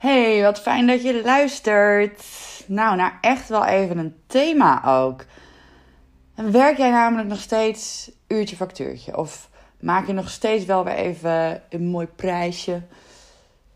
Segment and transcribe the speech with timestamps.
[0.00, 2.24] Hey, wat fijn dat je luistert.
[2.66, 5.24] Nou, naar echt wel even een thema ook.
[6.34, 9.16] Werk jij namelijk nog steeds uurtje factuurtje?
[9.16, 9.50] Of
[9.80, 12.82] maak je nog steeds wel weer even een mooi prijsje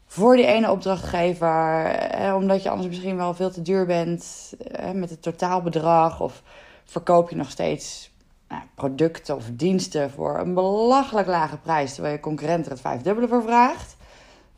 [0.06, 1.84] voor die ene opdrachtgever?
[1.86, 6.20] Eh, omdat je anders misschien wel veel te duur bent eh, met het totaalbedrag?
[6.20, 6.42] Of
[6.84, 8.10] verkoop je nog steeds
[8.48, 13.28] nou, producten of diensten voor een belachelijk lage prijs, terwijl je concurrent er het vijfdubbele
[13.28, 13.96] voor vraagt?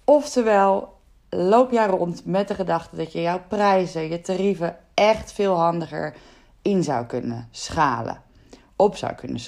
[0.04, 0.94] Oftewel,
[1.36, 6.14] loop jij rond met de gedachte dat je jouw prijzen, je tarieven echt veel handiger
[6.62, 8.22] in zou kunnen schalen.
[8.76, 9.40] Op zou kunnen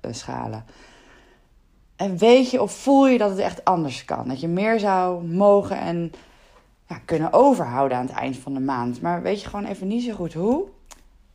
[0.00, 0.64] eh, schalen.
[1.96, 4.28] En weet je of voel je dat het echt anders kan?
[4.28, 6.12] Dat je meer zou mogen en
[6.88, 9.00] ja, kunnen overhouden aan het eind van de maand.
[9.00, 10.68] Maar weet je gewoon even niet zo goed hoe?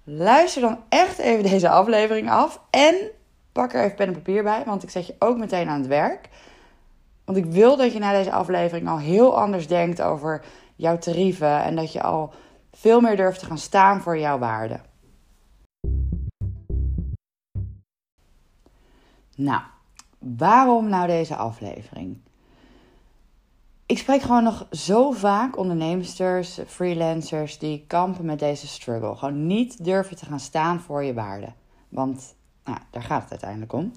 [0.03, 2.61] Luister dan echt even deze aflevering af.
[2.69, 2.95] En
[3.51, 5.87] pak er even pen en papier bij, want ik zet je ook meteen aan het
[5.87, 6.29] werk.
[7.27, 10.45] Want ik wil dat je na deze aflevering al heel anders denkt over
[10.75, 11.63] jouw tarieven.
[11.63, 12.33] En dat je al
[12.71, 14.79] veel meer durft te gaan staan voor jouw waarde.
[19.35, 19.61] Nou,
[20.19, 22.21] waarom nou deze aflevering?
[23.85, 29.15] Ik spreek gewoon nog zo vaak ondernemers, freelancers die kampen met deze struggle.
[29.15, 31.53] Gewoon niet durven te gaan staan voor je waarde.
[31.89, 33.91] Want nou, daar gaat het uiteindelijk om.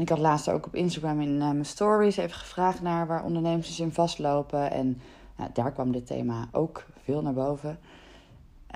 [0.00, 3.80] Ik had laatst ook op Instagram in uh, mijn stories even gevraagd naar waar ondernemers
[3.80, 4.70] in vastlopen.
[4.70, 5.00] En
[5.36, 7.78] nou, daar kwam dit thema ook veel naar boven.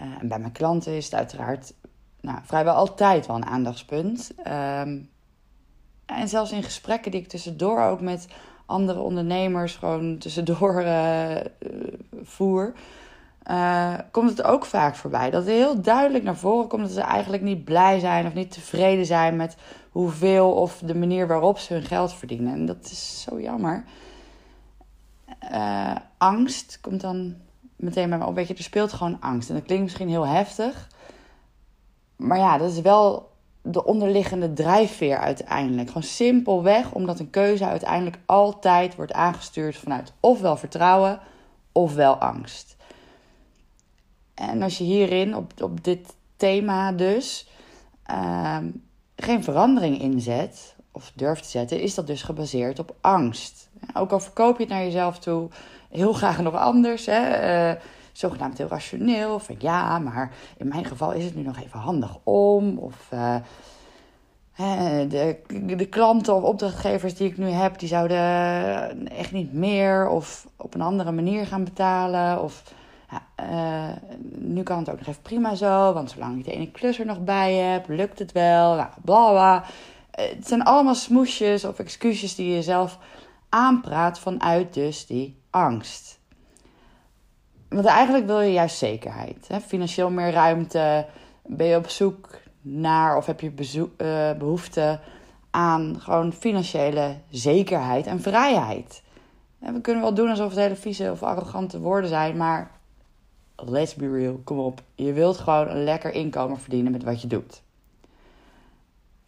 [0.02, 1.74] Uh, en bij mijn klanten is het uiteraard
[2.20, 4.34] nou, vrijwel altijd wel een aandachtspunt.
[4.38, 5.10] Um,
[6.06, 8.28] en zelfs in gesprekken die ik tussendoor ook met
[8.66, 11.36] andere ondernemers gewoon tussendoor uh,
[12.22, 12.72] voer.
[14.10, 15.30] Komt het ook vaak voorbij.
[15.30, 19.06] Dat heel duidelijk naar voren komt dat ze eigenlijk niet blij zijn of niet tevreden
[19.06, 19.56] zijn met
[19.94, 22.52] hoeveel of de manier waarop ze hun geld verdienen.
[22.52, 23.84] En dat is zo jammer.
[25.52, 27.34] Uh, angst komt dan
[27.76, 28.34] meteen bij me op.
[28.34, 29.48] Weet je, er speelt gewoon angst.
[29.48, 30.88] En dat klinkt misschien heel heftig.
[32.16, 33.30] Maar ja, dat is wel
[33.62, 35.88] de onderliggende drijfveer uiteindelijk.
[35.88, 41.20] Gewoon simpelweg omdat een keuze uiteindelijk altijd wordt aangestuurd vanuit ofwel vertrouwen
[41.72, 42.76] ofwel angst.
[44.34, 47.48] En als je hierin, op, op dit thema dus,
[48.02, 48.70] ehm,
[49.16, 53.68] geen verandering inzet of durft te zetten, is dat dus gebaseerd op angst.
[53.94, 55.48] Ook al verkoop je het naar jezelf toe,
[55.90, 57.06] heel graag nog anders.
[57.06, 57.70] Hè?
[57.72, 57.80] Uh,
[58.12, 59.38] zogenaamd heel rationeel.
[59.38, 62.78] Van ja, maar in mijn geval is het nu nog even handig om.
[62.78, 63.36] Of uh,
[65.08, 65.36] de,
[65.76, 70.74] de klanten of opdrachtgevers die ik nu heb, die zouden echt niet meer of op
[70.74, 72.42] een andere manier gaan betalen.
[72.42, 72.62] Of
[73.50, 73.88] uh,
[74.38, 77.06] nu kan het ook nog even prima zo, want zolang ik de ene klus er
[77.06, 78.74] nog bij heb, lukt het wel.
[78.74, 79.64] Nou, bla bla.
[80.10, 82.98] Het zijn allemaal smoesjes of excuses die je zelf
[83.48, 86.20] aanpraat vanuit dus die angst.
[87.68, 89.48] Want eigenlijk wil je juist zekerheid.
[89.48, 89.60] Hè?
[89.60, 91.06] Financieel meer ruimte.
[91.46, 93.52] Ben je op zoek naar of heb je
[93.96, 95.00] uh, behoefte
[95.50, 99.02] aan gewoon financiële zekerheid en vrijheid.
[99.60, 102.70] En we kunnen wel doen alsof het hele vieze of arrogante woorden zijn, maar
[103.56, 104.82] let's be real, kom op.
[104.94, 107.62] Je wilt gewoon een lekker inkomen verdienen met wat je doet.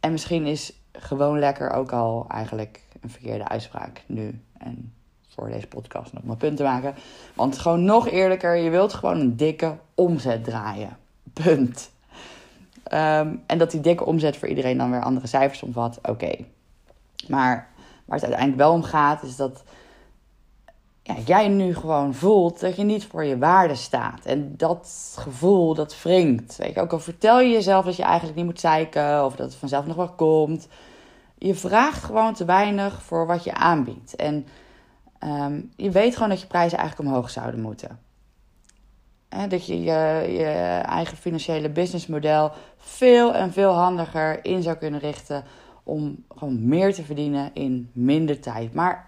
[0.00, 4.40] En misschien is gewoon lekker ook al eigenlijk een verkeerde uitspraak nu.
[4.58, 4.92] En
[5.28, 6.94] voor deze podcast nog mijn punt te maken.
[7.34, 10.96] Want gewoon nog eerlijker, je wilt gewoon een dikke omzet draaien.
[11.32, 11.90] Punt.
[12.82, 16.36] Ehm, en dat die dikke omzet voor iedereen dan weer andere cijfers omvat, oké.
[17.28, 17.68] Maar
[18.04, 19.64] waar het uiteindelijk wel om gaat, is dat
[21.06, 24.24] ja, jij nu gewoon voelt dat je niet voor je waarde staat.
[24.24, 26.56] En dat gevoel, dat wringt.
[26.56, 29.46] Weet je, ook al vertel je jezelf dat je eigenlijk niet moet zeiken of dat
[29.46, 30.68] het vanzelf nog wel komt.
[31.38, 34.16] Je vraagt gewoon te weinig voor wat je aanbiedt.
[34.16, 34.46] En
[35.24, 37.98] um, je weet gewoon dat je prijzen eigenlijk omhoog zouden moeten.
[39.48, 40.44] dat je, je je
[40.86, 45.44] eigen financiële businessmodel veel en veel handiger in zou kunnen richten
[45.82, 48.74] om gewoon meer te verdienen in minder tijd.
[48.74, 49.05] Maar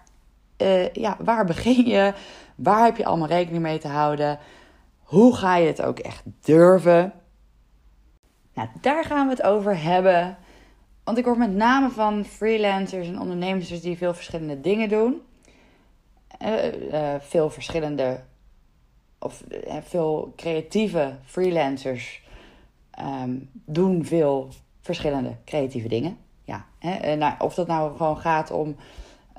[0.61, 2.13] uh, ja, waar begin je?
[2.55, 4.39] Waar heb je allemaal rekening mee te houden?
[4.99, 7.13] Hoe ga je het ook echt durven?
[8.53, 10.37] Nou, daar gaan we het over hebben.
[11.03, 15.21] Want ik hoor met name van freelancers en ondernemers die veel verschillende dingen doen.
[16.41, 18.19] Uh, uh, veel verschillende
[19.19, 19.43] of
[19.83, 22.23] veel creatieve freelancers
[22.99, 24.49] um, doen veel
[24.81, 26.17] verschillende creatieve dingen.
[26.43, 27.15] Ja, hè?
[27.15, 28.75] Nou, of dat nou gewoon gaat om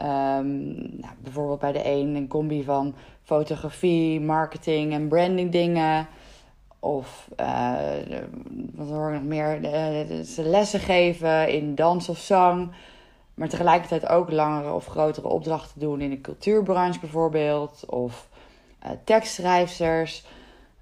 [0.03, 0.67] um,
[1.01, 6.09] nou, bijvoorbeeld bij de een een combi van fotografie, marketing en branding dingen.
[6.79, 7.75] Of uh,
[8.75, 9.61] wat hoor ik nog meer?
[10.25, 12.71] ze lessen geven in dans of zang.
[13.35, 17.85] Maar tegelijkertijd ook langere of grotere opdrachten doen in de cultuurbranche bijvoorbeeld.
[17.87, 18.29] Of
[18.85, 20.25] uh, tekstschrijfsters,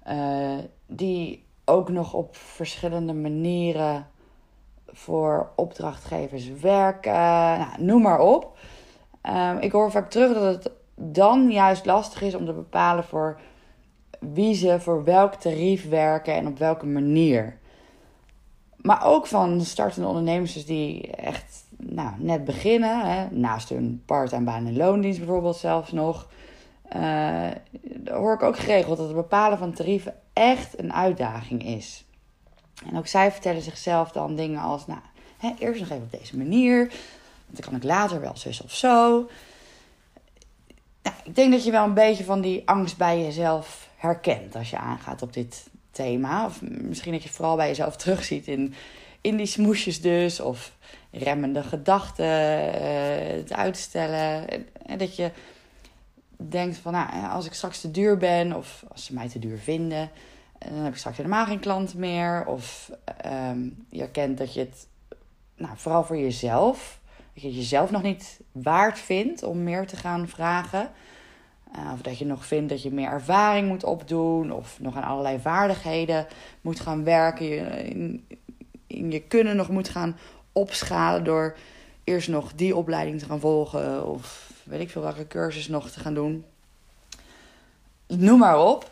[0.07, 4.07] uh, die ook nog op verschillende manieren
[4.87, 7.13] voor opdrachtgevers werken.
[7.59, 8.57] Nou, noem maar op.
[9.23, 13.39] Um, ik hoor vaak terug dat het dan juist lastig is om te bepalen voor
[14.19, 17.57] wie ze voor welk tarief werken en op welke manier.
[18.75, 24.45] Maar ook van startende ondernemers dus die echt nou, net beginnen, hè, naast hun part-time
[24.45, 26.27] baan en loondienst bijvoorbeeld zelfs nog.
[26.95, 27.47] Uh,
[28.05, 32.05] hoor ik ook geregeld dat het bepalen van tarieven echt een uitdaging is.
[32.85, 34.99] En ook zij vertellen zichzelf dan dingen als, nou,
[35.37, 36.93] hè, eerst nog even op deze manier,
[37.49, 39.29] dan kan ik later wel zus of zo.
[41.03, 44.69] Nou, ik denk dat je wel een beetje van die angst bij jezelf herkent als
[44.69, 46.45] je aangaat op dit thema.
[46.45, 48.73] Of misschien dat je vooral bij jezelf terugziet in,
[49.21, 50.39] in die smoesjes dus.
[50.39, 50.71] Of
[51.11, 54.47] remmende gedachten, uh, het uitstellen.
[54.85, 55.31] En dat je
[56.37, 59.57] denkt van, nou, als ik straks te duur ben of als ze mij te duur
[59.57, 60.09] vinden,
[60.59, 62.45] dan heb ik straks helemaal geen klant meer.
[62.45, 62.91] Of
[63.25, 64.87] um, je herkent dat je het,
[65.55, 66.98] nou, vooral voor jezelf,
[67.41, 70.91] je jezelf nog niet waard vindt om meer te gaan vragen.
[71.75, 74.51] Uh, of dat je nog vindt dat je meer ervaring moet opdoen.
[74.51, 76.27] Of nog aan allerlei vaardigheden
[76.61, 77.45] moet gaan werken.
[77.45, 78.25] Je, in,
[78.87, 80.17] in je kunnen nog moet gaan
[80.51, 81.57] opschalen door
[82.03, 84.07] eerst nog die opleiding te gaan volgen.
[84.07, 86.45] Of weet ik veel welke cursus nog te gaan doen.
[88.07, 88.91] Noem maar op.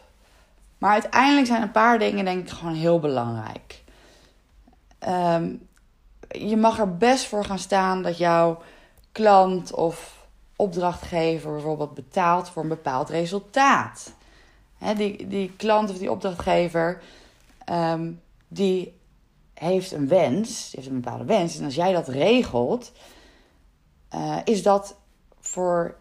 [0.78, 3.84] Maar uiteindelijk zijn een paar dingen denk ik gewoon heel belangrijk.
[5.08, 5.67] Um,
[6.28, 8.62] je mag er best voor gaan staan dat jouw
[9.12, 14.14] klant of opdrachtgever bijvoorbeeld betaalt voor een bepaald resultaat.
[14.96, 17.02] Die, die klant of die opdrachtgever,
[17.72, 18.94] um, die
[19.54, 21.58] heeft een wens, heeft een bepaalde wens.
[21.58, 22.92] En als jij dat regelt,
[24.16, 24.96] uh, is dat
[25.40, 25.96] voor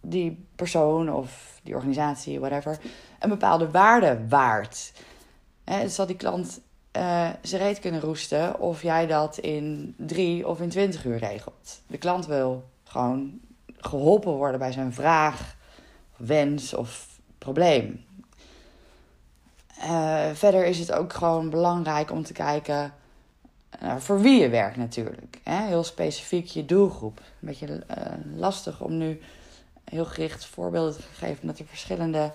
[0.00, 2.78] die persoon of die organisatie, whatever,
[3.18, 4.92] een bepaalde waarde waard.
[5.64, 6.60] He, zal die klant
[6.96, 11.80] uh, zijn reet kunnen roesten of jij dat in drie of in twintig uur regelt.
[11.86, 13.40] De klant wil gewoon
[13.76, 15.56] geholpen worden bij zijn vraag,
[16.16, 18.04] wens of probleem.
[19.78, 22.92] Uh, verder is het ook gewoon belangrijk om te kijken
[23.98, 25.40] voor wie je werkt natuurlijk.
[25.42, 25.66] Hè?
[25.66, 27.18] Heel specifiek je doelgroep.
[27.18, 28.04] Een beetje uh,
[28.36, 29.20] lastig om nu
[29.84, 31.38] heel gericht voorbeelden te geven.
[31.40, 32.32] Omdat er verschillende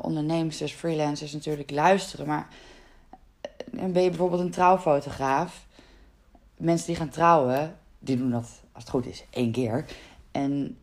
[0.00, 2.26] ondernemers, dus freelancers natuurlijk luisteren.
[2.26, 2.48] Maar
[3.70, 5.66] ben je bijvoorbeeld een trouwfotograaf.
[6.56, 9.84] Mensen die gaan trouwen, die doen dat als het goed is één keer.
[10.30, 10.78] En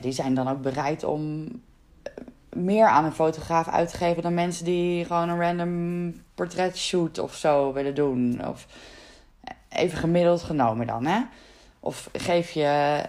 [0.00, 1.46] die zijn dan ook bereid om
[2.52, 7.34] meer aan een fotograaf uit te geven dan mensen die gewoon een random portretshoot of
[7.34, 8.48] zo willen doen.
[8.48, 8.66] Of
[9.68, 11.20] even gemiddeld genomen dan, hè?
[11.80, 13.02] Of geef je,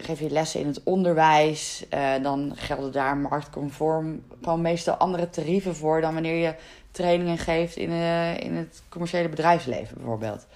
[0.00, 5.76] geef je lessen in het onderwijs, uh, dan gelden daar marktconform gewoon meestal andere tarieven
[5.76, 6.54] voor dan wanneer je
[6.90, 10.46] trainingen geeft in, uh, in het commerciële bedrijfsleven bijvoorbeeld.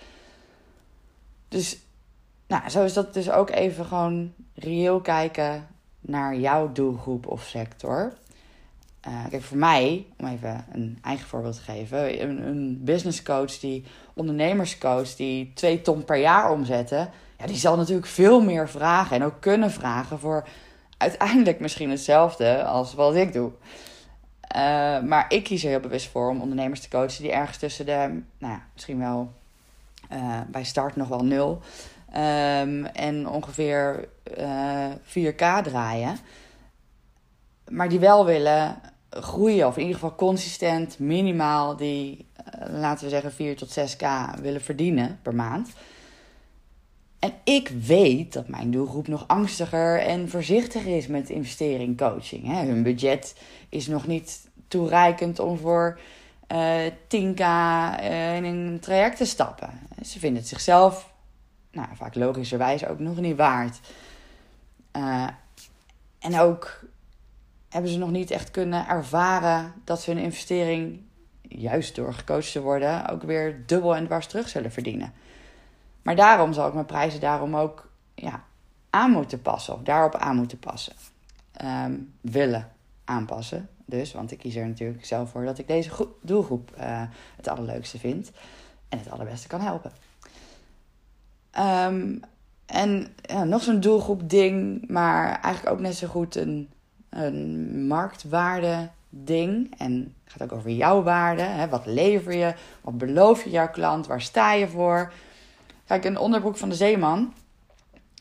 [1.48, 1.78] Dus
[2.46, 5.66] nou, zo is dat dus ook even gewoon reëel kijken
[6.00, 8.12] naar jouw doelgroep of sector.
[9.08, 13.58] Uh, kijk, voor mij, om even een eigen voorbeeld te geven, een, een business coach
[13.58, 13.84] die
[14.14, 17.10] ondernemerscoach die twee ton per jaar omzetten,
[17.40, 20.48] ja, die zal natuurlijk veel meer vragen en ook kunnen vragen voor
[20.96, 23.50] uiteindelijk misschien hetzelfde als wat ik doe.
[24.56, 27.86] Uh, maar ik kies er heel bewust voor om ondernemers te coachen die ergens tussen
[27.86, 29.32] de, nou ja, misschien wel
[30.12, 31.62] uh, bij start nog wel nul
[32.16, 36.16] Um, en ongeveer uh, eh, 4K draaien.
[37.68, 38.80] Maar die wel willen
[39.10, 42.26] groeien, of in ieder geval consistent, minimaal die,
[42.68, 44.06] laten we zeggen, 4 tot 6K
[44.40, 45.70] willen verdienen per maand.
[47.20, 52.46] En ik weet dat mijn doelgroep nog angstiger en voorzichtiger is met investeren in coaching.
[52.46, 53.34] Hun budget
[53.68, 56.00] is nog niet toereikend om voor
[56.52, 57.42] uh, 10k
[58.36, 59.70] in een traject te stappen.
[60.04, 61.12] Ze vinden het zichzelf
[61.72, 63.80] nou, vaak logischerwijs ook nog niet waard.
[64.96, 65.28] Uh,
[66.18, 66.84] en ook
[67.68, 71.00] hebben ze nog niet echt kunnen ervaren dat ze hun investering,
[71.42, 75.12] juist door gecoacht te worden, ook weer dubbel en dwars terug zullen verdienen.
[76.02, 78.44] Maar daarom zal ik mijn prijzen daarom ook ja,
[78.90, 80.92] aan moeten passen, of daarop aan moeten passen.
[81.64, 82.72] Um, willen
[83.04, 83.68] aanpassen.
[83.84, 85.90] Dus, want ik kies er natuurlijk zelf voor dat ik deze
[86.20, 87.02] doelgroep uh,
[87.36, 88.30] het allerleukste vind
[88.88, 89.92] en het allerbeste kan helpen.
[91.58, 92.20] Um,
[92.66, 96.70] en ja, nog zo'n doelgroep ding, maar eigenlijk ook net zo goed een,
[97.08, 99.74] een marktwaarde ding.
[99.78, 101.42] En het gaat ook over jouw waarde.
[101.42, 101.68] Hè?
[101.68, 102.54] Wat lever je?
[102.80, 104.06] Wat beloof je jouw klant?
[104.06, 105.12] Waar sta je voor?
[105.90, 107.34] Kijk, een onderbroek van de zeeman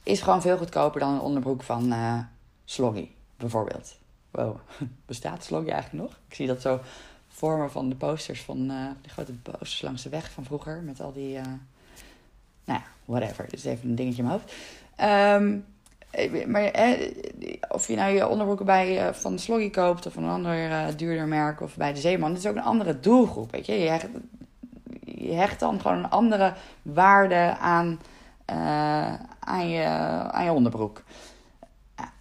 [0.04, 2.20] is gewoon veel goedkoper dan een onderbroek van uh,
[2.66, 3.08] Sloggy,
[3.38, 3.98] bijvoorbeeld.
[4.32, 4.60] Wow,
[5.06, 6.20] bestaat Sloggy eigenlijk nog?
[6.28, 6.80] Ik zie dat zo
[7.28, 10.82] vormen van de posters van uh, de grote posters langs de weg van vroeger.
[10.82, 11.44] Met al die, uh,
[12.64, 13.46] nou ja, whatever.
[13.50, 14.54] Is even een dingetje in mijn hoofd.
[15.42, 15.66] Um,
[16.52, 16.98] maar
[17.70, 21.62] of je nou je onderbroeken bij van Sloggy koopt of van een ander duurder merk
[21.62, 23.52] of bij de Zeeman, het is ook een andere doelgroep.
[23.52, 23.74] Weet je?
[23.74, 24.00] Je,
[25.20, 28.00] je hecht dan gewoon een andere waarde aan,
[29.40, 29.84] aan, je,
[30.32, 31.04] aan je onderbroek.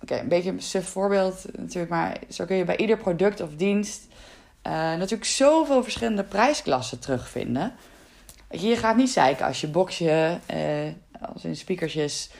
[0.02, 3.54] Oké, een beetje een suf voorbeeld natuurlijk, maar zo kun je bij ieder product of
[3.56, 4.06] dienst
[4.68, 7.72] uh, natuurlijk zoveel verschillende prijsklassen terugvinden.
[8.50, 12.30] Je gaat niet zeiken als je boxje, uh, als in speakersjes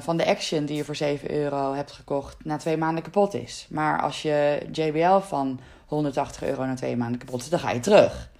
[0.00, 3.66] van de Action die je voor 7 euro hebt gekocht, na twee maanden kapot is.
[3.70, 7.80] Maar als je JBL van 180 euro na twee maanden kapot is, dan ga je
[7.80, 8.30] terug.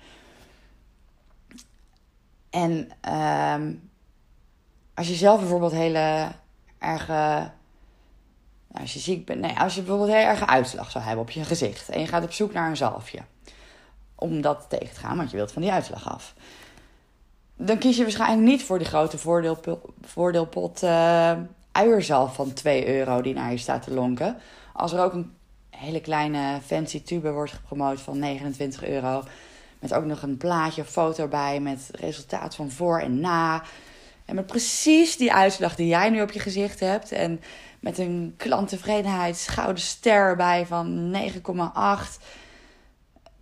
[2.52, 2.90] En
[3.60, 3.90] um,
[4.94, 6.32] als je zelf bijvoorbeeld hele
[6.78, 7.50] erge
[8.72, 11.30] nou, als je ziek bent, nee, als je bijvoorbeeld heel erg uitslag zou hebben op
[11.30, 13.18] je gezicht en je gaat op zoek naar een zalfje
[14.14, 16.34] om dat tegen te gaan, want je wilt van die uitslag af.
[17.56, 19.18] Dan kies je waarschijnlijk niet voor die grote
[20.00, 21.32] voordeelpot uh,
[21.72, 24.36] uierzalf van 2 euro die naar je staat te lonken.
[24.72, 25.32] Als er ook een
[25.70, 29.22] hele kleine fancy tube wordt gepromoot van 29 euro.
[29.82, 33.62] Met ook nog een plaatje foto bij met resultaat van voor en na.
[34.24, 37.12] En met precies die uitslag die jij nu op je gezicht hebt.
[37.12, 37.40] En
[37.80, 41.42] met een klanttevredenheid gouden ster bij van 9,8.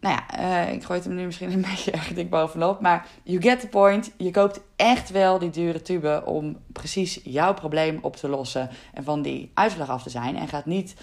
[0.00, 2.80] Nou ja, uh, ik gooi hem nu misschien een beetje erg dik bovenop.
[2.80, 4.11] Maar you get the point.
[4.16, 8.70] Je koopt echt wel die dure tube om precies jouw probleem op te lossen.
[8.94, 10.37] En van die uitslag af te zijn.
[10.37, 10.94] En gaat niet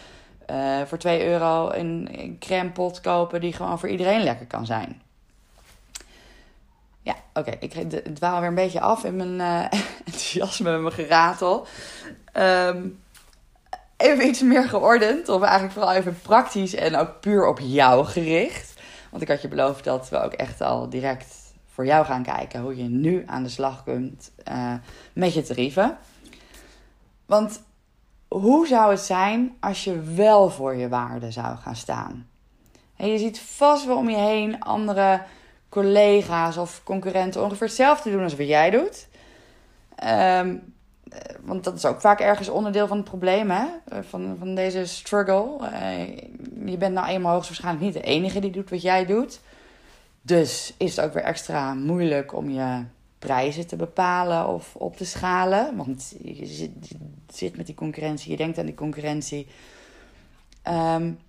[0.51, 5.01] uh, voor 2 euro een crème pot kopen die gewoon voor iedereen lekker kan zijn.
[7.07, 7.57] Ja, oké.
[7.67, 11.67] Okay, ik dwaal weer een beetje af in mijn uh, enthousiasme en mijn geratel.
[12.33, 12.99] Um,
[13.97, 15.29] even iets meer geordend.
[15.29, 18.81] Of eigenlijk vooral even praktisch en ook puur op jou gericht.
[19.09, 21.35] Want ik had je beloofd dat we ook echt al direct
[21.73, 24.73] voor jou gaan kijken hoe je nu aan de slag kunt uh,
[25.13, 25.97] met je tarieven.
[27.25, 27.61] Want
[28.27, 32.27] hoe zou het zijn als je wel voor je waarde zou gaan staan?
[32.95, 35.21] En je ziet vast wel om je heen andere
[35.77, 39.07] collega's of concurrenten ongeveer hetzelfde doen als wat jij doet.
[40.03, 40.73] Um,
[41.09, 43.65] eh, want dat is ook vaak ergens onderdeel van het probleem, hè?
[43.87, 45.57] Eh, van, van deze struggle.
[45.61, 46.07] Uh,
[46.65, 49.39] je bent nou eenmaal hoogstwaarschijnlijk niet de enige die doet wat jij doet.
[50.21, 52.83] Dus is het ook weer extra moeilijk om je
[53.19, 55.75] prijzen te bepalen of op te schalen.
[55.75, 56.71] Want je zit,
[57.33, 59.47] zit met die concurrentie, je denkt aan die concurrentie.
[60.67, 61.19] Um,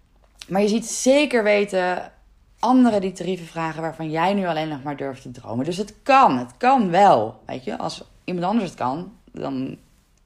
[0.48, 2.12] maar je ziet zeker weten
[2.58, 5.64] anderen die tarieven vragen waarvan jij nu alleen nog maar durft te dromen.
[5.64, 7.42] Dus het kan, het kan wel.
[7.46, 9.76] Weet je, als iemand anders het kan, dan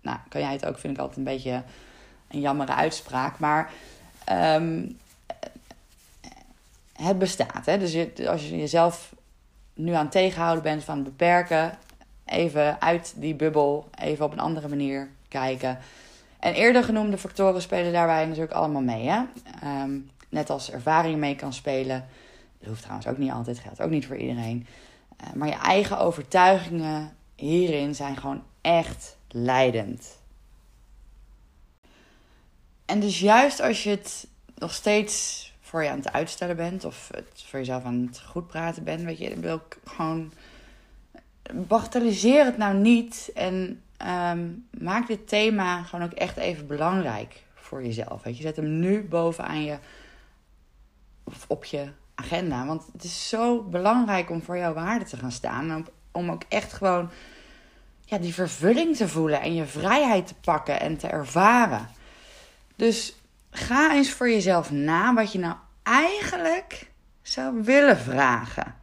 [0.01, 1.63] nou, kan jij het ook, vind ik altijd een beetje
[2.29, 3.39] een jammere uitspraak.
[3.39, 3.71] Maar
[4.33, 4.99] um,
[6.93, 7.67] het bestaat.
[7.67, 7.79] Hè?
[7.79, 7.97] Dus
[8.27, 9.15] als je jezelf
[9.75, 11.79] nu aan het tegenhouden bent van beperken,
[12.25, 15.79] even uit die bubbel, even op een andere manier kijken.
[16.39, 19.09] En eerder genoemde factoren spelen daarbij natuurlijk allemaal mee.
[19.09, 19.21] Hè?
[19.83, 22.07] Um, net als ervaring mee kan spelen.
[22.63, 24.67] Dat hoeft trouwens ook niet altijd, geldt ook niet voor iedereen.
[25.21, 30.19] Uh, maar je eigen overtuigingen hierin zijn gewoon echt leidend.
[32.85, 37.11] En dus juist als je het nog steeds voor je aan het uitstellen bent of
[37.15, 40.33] het voor jezelf aan het goed praten bent, weet je, dan wil ik gewoon
[41.53, 47.85] bagatelliseer het nou niet en um, maak dit thema gewoon ook echt even belangrijk voor
[47.85, 48.23] jezelf.
[48.23, 49.79] Weet je, zet hem nu bovenaan je
[51.25, 51.89] of op je
[52.23, 56.31] agenda, want het is zo belangrijk om voor jouw waarde te gaan staan, om, om
[56.31, 57.11] ook echt gewoon
[58.05, 61.89] ja, die vervulling te voelen en je vrijheid te pakken en te ervaren.
[62.77, 63.17] Dus
[63.51, 66.91] ga eens voor jezelf na wat je nou eigenlijk
[67.23, 68.75] zou willen vragen.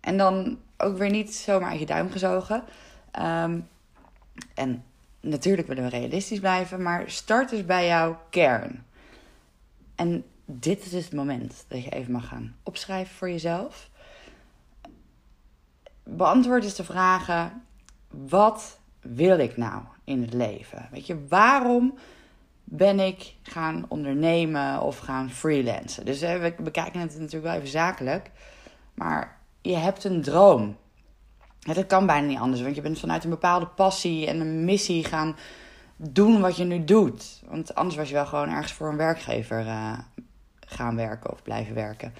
[0.00, 2.64] En dan ook weer niet zomaar uit je duim gezogen.
[3.20, 3.68] Um,
[4.54, 4.84] en
[5.20, 8.84] natuurlijk willen we realistisch blijven, maar start dus bij jouw kern.
[9.94, 13.90] En dit is het moment dat je even mag gaan opschrijven voor jezelf.
[16.02, 17.62] Beantwoord eens de vragen:
[18.08, 20.88] wat wil ik nou in het leven?
[20.90, 21.98] Weet je, waarom
[22.64, 26.04] ben ik gaan ondernemen of gaan freelancen?
[26.04, 28.30] Dus we bekijken het natuurlijk wel even zakelijk,
[28.94, 30.76] maar je hebt een droom.
[31.58, 35.04] Dat kan bijna niet anders, want je bent vanuit een bepaalde passie en een missie
[35.04, 35.36] gaan
[35.96, 37.42] doen wat je nu doet.
[37.48, 39.98] Want anders was je wel gewoon ergens voor een werkgever uh,
[40.70, 42.14] gaan werken of blijven werken.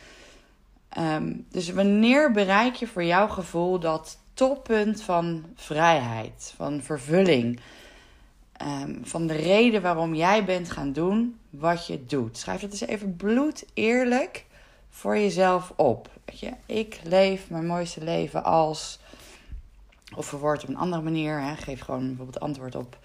[0.99, 7.61] Um, dus wanneer bereik je voor jouw gevoel dat toppunt van vrijheid, van vervulling.
[8.52, 12.38] ehm, van de reden waarom jij bent gaan doen wat je doet.
[12.38, 14.45] Schrijf dat eens even bloed eerlijk
[14.90, 16.09] voor jezelf op.
[16.25, 18.99] Weet je, ik leef mijn mooiste leven als.
[20.16, 21.40] Of verwoord op een andere manier.
[21.40, 21.57] Hè.
[21.57, 22.99] Geef gewoon bijvoorbeeld antwoord op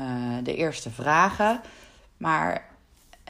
[0.00, 1.60] uh, de eerste vragen.
[2.16, 2.68] Maar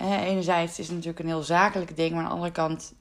[0.00, 2.10] enerzijds is het natuurlijk een heel zakelijk ding.
[2.10, 2.94] Maar aan de andere kant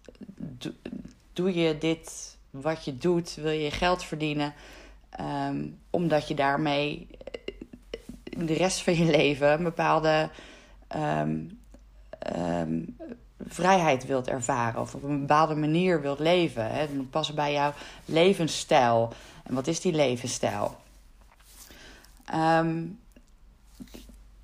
[1.34, 3.36] doe je dit wat je doet.
[3.36, 4.54] Wil je geld verdienen.
[5.20, 7.08] Um, omdat je daarmee
[8.46, 10.30] de rest van je leven een bepaalde
[10.96, 11.60] um,
[12.38, 12.98] um,
[13.48, 16.72] vrijheid wilt ervaren of op een bepaalde manier wilt leven.
[16.72, 16.80] Hè?
[16.80, 17.74] Het moet passen bij jouw
[18.06, 19.14] levensstijl.
[19.44, 20.78] En wat is die levensstijl?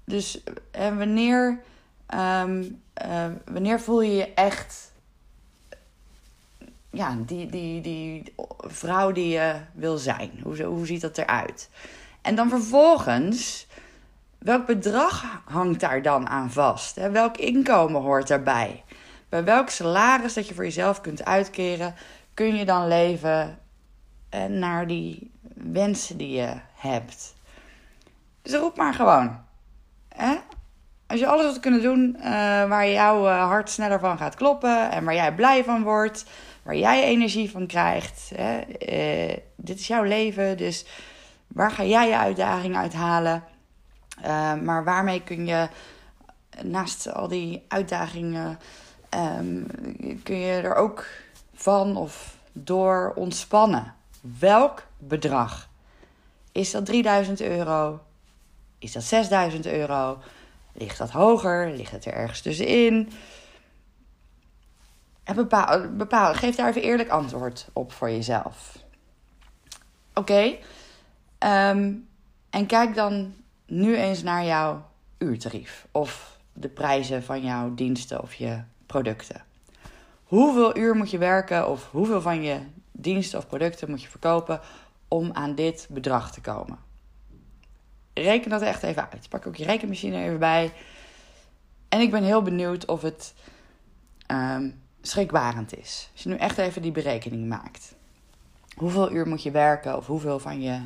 [0.06, 1.62] Dus en wanneer,
[2.14, 4.92] um, uh, wanneer voel je je echt
[6.90, 10.40] ja, die, die, die vrouw die je wil zijn?
[10.44, 11.70] Hoe, hoe ziet dat eruit?
[12.22, 13.68] En dan vervolgens
[14.44, 16.96] Welk bedrag hangt daar dan aan vast?
[16.96, 18.84] Welk inkomen hoort daarbij?
[19.30, 21.96] Bij welk salaris dat je voor jezelf kunt uitkeren,
[22.34, 23.60] kun je dan leven
[24.30, 27.36] eh, naar die wensen die je hebt?
[28.42, 29.40] Dus roep maar gewoon.
[31.14, 32.24] Als je alles wilt kunnen doen uh,
[32.68, 36.26] waar jouw uh, hart sneller van gaat kloppen en waar jij blij van wordt,
[36.64, 38.32] waar jij energie van krijgt.
[38.36, 38.60] Hè?
[39.56, 40.86] dit is jouw leven, dus
[41.48, 43.44] waar ga jij je uitdaging uithalen?
[44.26, 45.68] Uh, maar waarmee kun je
[46.62, 48.60] naast al die uitdagingen,
[49.40, 49.66] um,
[50.24, 51.06] kun je er ook
[51.54, 53.94] van of door ontspannen?
[54.40, 55.70] Welk bedrag?
[56.52, 58.00] Is dat 3000 euro?
[58.80, 60.18] Is dat 6000 euro?
[60.74, 61.72] Ligt dat hoger?
[61.72, 63.12] Ligt het er ergens tussenin?
[65.24, 68.78] En bepaal, bepaal, geef daar even eerlijk antwoord op voor jezelf.
[70.14, 70.58] Oké.
[71.40, 72.08] Um,
[72.50, 73.34] en kijk dan
[73.66, 74.86] nu eens naar jouw
[75.18, 79.44] uurtarief of de prijzen van jouw diensten of je producten.
[80.24, 82.60] Hoeveel uur moet je werken of hoeveel van je
[82.92, 84.60] diensten of producten moet je verkopen
[85.08, 86.83] om aan dit bedrag te komen?
[88.14, 89.30] Reken dat echt even uit.
[89.30, 90.74] Pak ook je rekenmachine even bij.
[91.90, 93.34] En ik ben heel benieuwd of het
[94.28, 96.10] um, schrikbarend is.
[96.14, 97.96] Als je nu echt even die berekening maakt.
[98.76, 100.82] Hoeveel uur moet je werken of hoeveel van je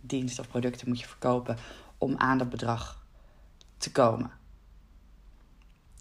[0.00, 1.56] diensten of producten moet je verkopen
[1.98, 3.02] om aan dat bedrag
[3.76, 4.30] te komen.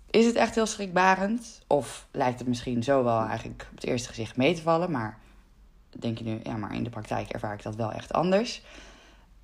[0.09, 1.62] Is het echt heel schrikbarend?
[1.67, 5.19] Of lijkt het misschien zo wel eigenlijk op het eerste gezicht mee te vallen, maar
[5.89, 8.63] denk je nu, ja, maar in de praktijk ervaar ik dat wel echt anders.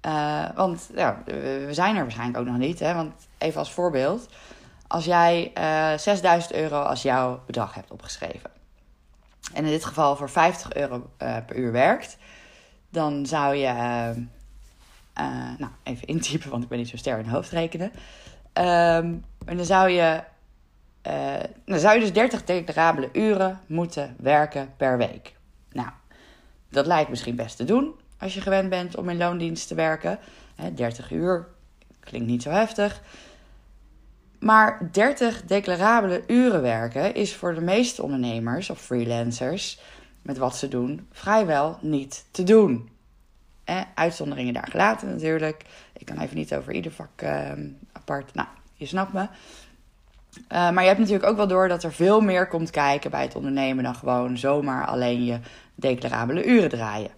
[0.06, 2.80] Uh, want ja, we zijn er waarschijnlijk ook nog niet.
[2.80, 2.94] Hè?
[2.94, 4.30] Want even als voorbeeld,
[4.88, 8.52] als jij uh, eh, 6000 euro als jouw bedrag hebt opgeschreven.
[9.54, 12.18] En in dit geval voor 50 euro uh, per uur werkt,
[12.90, 14.16] dan zou je uh,
[15.58, 17.92] nou, even intypen, want ik ben niet zo sterk in hoofdrekenen.
[18.54, 20.24] Um, en dan zou je,
[21.66, 25.36] dan zou je dus 30 declarabele uren moeten werken per week.
[25.72, 25.90] Nou,
[26.70, 30.20] dat lijkt misschien best te doen als je gewend bent om in loondienst te werken.
[30.56, 31.48] He, 30 uur
[32.00, 33.02] klinkt niet zo heftig.
[34.40, 39.80] Maar 30 declarabele uren werken is voor de meeste ondernemers of freelancers
[40.22, 42.90] met wat ze doen vrijwel niet te doen.
[43.64, 45.66] Eh, uitzonderingen daar gelaten natuurlijk.
[45.94, 47.52] Ik kan even niet over ieder vak uh,
[47.92, 48.34] apart.
[48.34, 49.22] Nou, je snapt me.
[49.22, 49.28] Uh,
[50.50, 53.36] maar je hebt natuurlijk ook wel door dat er veel meer komt kijken bij het
[53.36, 55.40] ondernemen dan gewoon zomaar alleen je
[55.76, 57.12] declarabele uren draaien.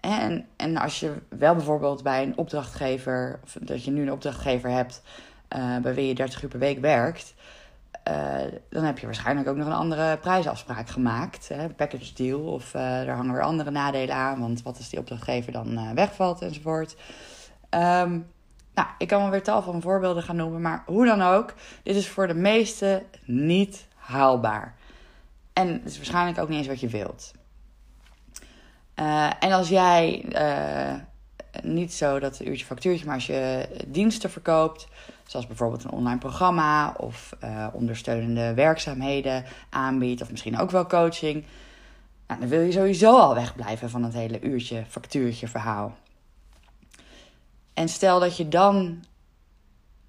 [0.00, 4.70] En, en als je wel bijvoorbeeld bij een opdrachtgever, of dat je nu een opdrachtgever
[4.70, 5.02] hebt
[5.56, 7.34] uh, bij wie je 30 uur per week werkt,
[8.08, 8.14] uh,
[8.70, 11.48] dan heb je waarschijnlijk ook nog een andere prijsafspraak gemaakt.
[11.48, 12.40] Hè, package deal.
[12.40, 14.40] Of uh, er hangen weer andere nadelen aan.
[14.40, 16.96] Want wat als die opdrachtgever dan wegvalt enzovoort.
[17.70, 18.26] Um,
[18.74, 20.60] nou, ik kan wel weer tal van voorbeelden gaan noemen.
[20.60, 24.74] Maar hoe dan ook, dit is voor de meesten niet haalbaar.
[25.52, 27.32] En het is waarschijnlijk ook niet eens wat je wilt.
[29.38, 30.24] En als jij
[31.62, 34.88] niet zo dat uurtje factuurtje, maar als je diensten verkoopt
[35.30, 40.22] Zoals bijvoorbeeld een online programma of uh, ondersteunende werkzaamheden aanbiedt.
[40.22, 41.44] Of misschien ook wel coaching.
[42.26, 45.96] Nou, dan wil je sowieso al wegblijven van het hele uurtje, factuurtje verhaal.
[47.74, 49.04] En stel dat je dan,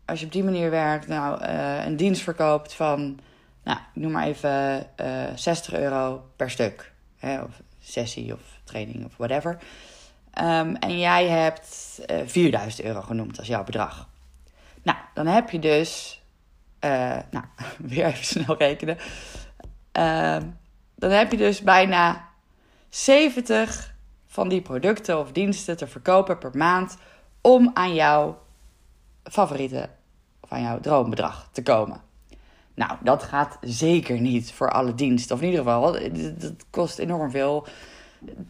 [0.06, 1.44] als je op die manier werkt, nou,
[1.86, 3.20] een dienst verkoopt van,
[3.64, 6.92] nou, noem maar even uh, eh, 60 euro per stuk.
[7.18, 9.58] Hè, of sessie of training of whatever.
[10.42, 14.10] Um, en jij hebt 4000 euro genoemd als jouw bedrag.
[14.84, 16.22] Nou, dan heb je dus,
[16.86, 17.46] uh, nou,
[17.92, 18.98] weer even snel rekenen.
[19.98, 20.38] Uh,
[20.96, 22.28] dan heb je dus bijna
[22.90, 23.94] 70
[24.28, 26.98] van die producten of diensten te verkopen per maand
[27.42, 28.40] om aan jouw
[29.24, 29.90] favoriete
[30.42, 32.02] van jouw droombedrag te komen.
[32.74, 35.36] Nou, dat gaat zeker niet voor alle diensten.
[35.36, 37.68] Of in ieder geval, het kost enorm veel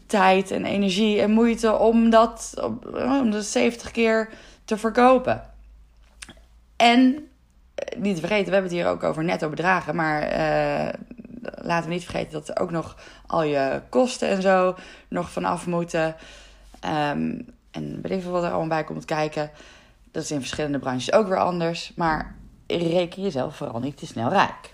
[0.05, 2.53] tijd en energie en moeite om dat,
[2.93, 4.29] om dat 70 keer
[4.65, 5.49] te verkopen.
[6.75, 7.27] En
[7.75, 9.95] eh, niet te vergeten, we hebben het hier ook over netto bedragen.
[9.95, 10.93] Maar uh,
[11.41, 14.75] laten we niet vergeten dat er ook nog al je kosten en zo
[15.07, 16.15] nog vanaf moeten.
[16.85, 19.51] Um, en weet ik wat er allemaal bij komt kijken.
[20.11, 21.91] Dat is in verschillende branches ook weer anders.
[21.95, 22.35] Maar
[22.67, 24.70] reken jezelf vooral niet te snel rijk.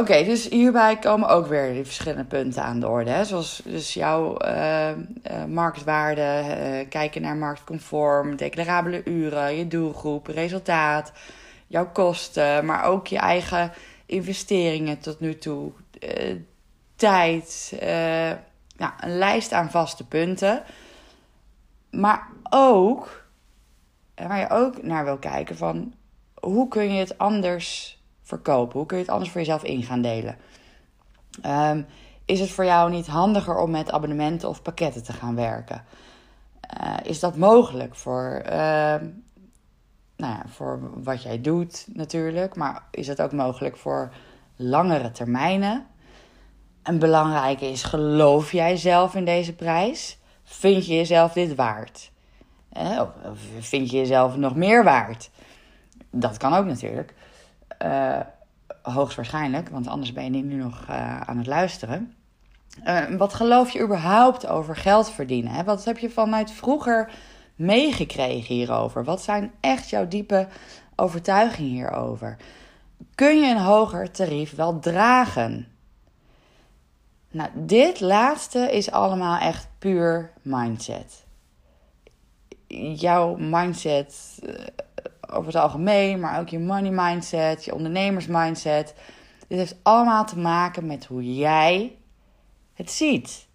[0.00, 3.10] Oké, dus hierbij komen ook weer die verschillende punten aan de orde.
[3.10, 3.24] Hè?
[3.24, 11.12] Zoals dus jouw uh, uh, marktwaarde, uh, kijken naar marktconform, declarabele uren, je doelgroep, resultaat,
[11.66, 13.72] jouw kosten, maar ook je eigen
[14.06, 15.72] investeringen tot nu toe,
[16.96, 17.76] tijd,
[18.76, 20.62] ja, een lijst aan vaste punten.
[21.90, 23.24] Maar ook,
[24.14, 25.94] waar je ook naar wil kijken van
[26.34, 28.78] hoe kun je het anders verkopen?
[28.78, 30.36] Hoe kun je het anders voor jezelf in gaan delen?
[31.42, 31.82] Ehm,
[32.24, 35.84] is het voor jou niet handiger om met abonnementen of pakketten te gaan werken?
[36.82, 38.50] Uh, is dat mogelijk voor, uh,
[40.16, 44.12] nou ja, voor wat jij doet natuurlijk, maar is het ook mogelijk voor
[44.56, 45.86] langere termijnen?
[46.82, 50.18] En belangrijke is, geloof jij zelf in deze prijs?
[50.42, 52.12] Vind je jezelf dit waard?
[52.68, 55.30] Eh, of vind je jezelf nog meer waard?
[56.10, 57.14] Dat kan ook natuurlijk.
[57.84, 58.20] Uh,
[58.82, 62.14] hoogstwaarschijnlijk, want anders ben je nu nog uh, aan het luisteren.
[62.84, 65.64] Uh, wat geloof je überhaupt over geld verdienen?
[65.64, 67.12] Wat heb je vanuit vroeger
[67.54, 69.04] meegekregen hierover?
[69.04, 70.48] Wat zijn echt jouw diepe
[70.96, 72.36] overtuigingen hierover?
[73.14, 75.68] Kun je een hoger tarief wel dragen?
[77.30, 81.24] Nou, dit laatste is allemaal echt puur mindset.
[82.94, 84.40] Jouw mindset
[85.30, 88.94] over het algemeen, maar ook je money mindset, je ondernemers mindset.
[89.48, 91.96] Dit heeft allemaal te maken met hoe jij
[92.74, 93.46] het ziet.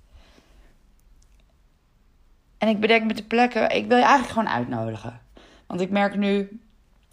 [2.58, 5.22] En ik bedenk met de plekken, ik wil je eigenlijk gewoon uitnodigen.
[5.68, 6.62] Want ik merk nu,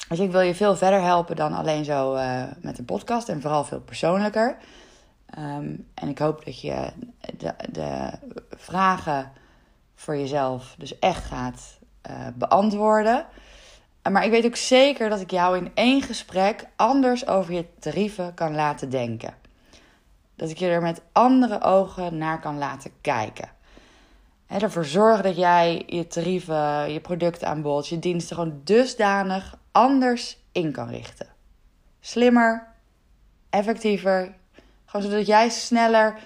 [0.08, 3.40] dus ik wil je veel verder helpen dan alleen zo uh, met een podcast en
[3.40, 4.56] vooral veel persoonlijker.
[5.38, 6.92] Um, en ik hoop dat je
[7.36, 8.10] de, de,
[8.50, 9.32] vragen
[9.94, 11.78] voor jezelf dus echt gaat
[12.10, 13.26] uh, beantwoorden.
[14.10, 18.34] Maar ik weet ook zeker dat ik jou in één gesprek anders over je tarieven
[18.34, 19.34] kan laten denken.
[20.36, 23.48] Dat ik je er met andere ogen naar kan laten kijken.
[24.46, 30.72] En ervoor zorgen dat jij je tarieven, je productaanbod, je diensten gewoon dusdanig anders in
[30.72, 31.26] kan richten.
[32.00, 32.66] Slimmer,
[33.50, 34.34] effectiever.
[34.84, 36.18] Gewoon zodat jij sneller,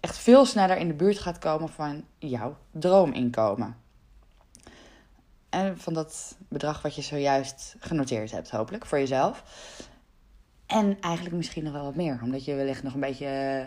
[0.00, 3.76] echt veel sneller in de buurt gaat komen van jouw droominkomen.
[5.74, 9.42] Van dat bedrag wat je zojuist genoteerd hebt, hopelijk, voor jezelf.
[10.66, 13.66] En eigenlijk misschien nog wel wat meer, omdat je wellicht nog een beetje,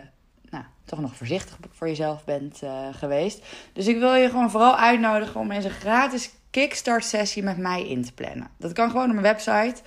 [0.50, 3.44] nou, toch nog voorzichtig voor jezelf bent uh, geweest.
[3.72, 7.88] Dus ik wil je gewoon vooral uitnodigen om eens een gratis kickstart sessie met mij
[7.88, 8.48] in te plannen.
[8.58, 9.82] Dat kan gewoon op mijn website.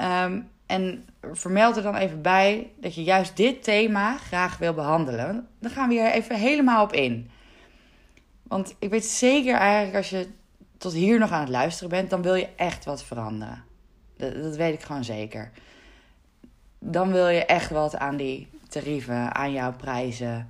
[0.00, 5.48] Um, en vermeld er dan even bij dat je juist dit thema graag wil behandelen.
[5.60, 7.30] Dan gaan we hier even helemaal op in.
[8.42, 10.28] Want ik weet zeker eigenlijk als je
[10.82, 13.64] tot hier nog aan het luisteren bent, dan wil je echt wat veranderen.
[14.16, 15.50] Dat, weet ik gewoon zeker.
[16.78, 20.48] Dan wil je echt wat aan die tarieven, aan jouw prijzen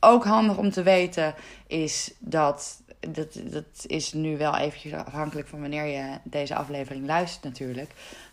[0.00, 1.34] Ook handig om te weten
[1.66, 7.44] is dat, dat, dat is nu wel eventjes afhankelijk van wanneer je deze aflevering luistert
[7.44, 7.90] natuurlijk.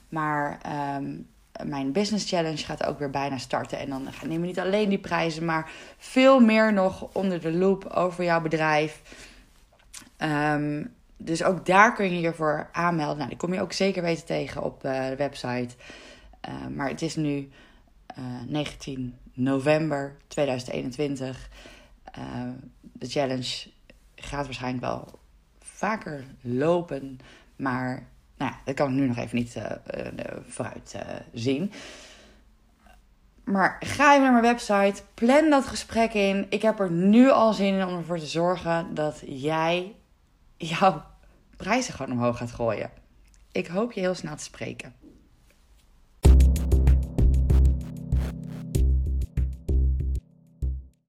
[0.09, 0.59] Maar
[0.95, 1.27] um,
[1.63, 3.79] mijn business challenge gaat ook weer bijna starten.
[3.79, 7.85] En dan nemen we niet alleen die prijzen, maar veel meer nog onder de loep
[7.85, 9.01] over jouw bedrijf.
[10.17, 13.17] Um, dus ook daar kun je je voor aanmelden.
[13.17, 15.75] Nou, die kom je ook zeker weten tegen op de website.
[16.75, 17.49] maar het is nu
[18.47, 21.49] 19 november 2021.
[22.81, 23.69] de challenge
[24.15, 25.19] gaat waarschijnlijk wel
[25.59, 27.19] vaker lopen.
[27.55, 29.63] Maar nou ja, dat kan ik nu nog even niet uh,
[30.47, 31.01] vooruit uh,
[31.33, 31.71] zien.
[33.43, 36.45] Maar ga even naar mijn website, plan dat gesprek in.
[36.49, 39.95] Ik heb er nu al zin in om ervoor te zorgen dat jij
[40.57, 41.03] jouw
[41.57, 42.91] prijzen gewoon omhoog gaat gooien.
[43.51, 44.93] Ik hoop je heel snel te spreken.